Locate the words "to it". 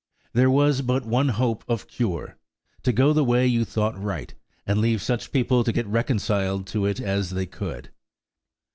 6.69-6.99